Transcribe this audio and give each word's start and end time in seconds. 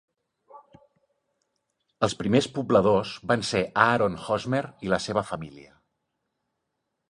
Els 2.07 2.15
primers 2.21 2.47
pobladors 2.55 3.13
van 3.33 3.45
ser 3.51 3.63
Aaron 3.83 4.19
Hosmer 4.25 4.65
i 4.87 4.93
la 4.95 5.01
seva 5.09 5.27
família. 5.31 5.79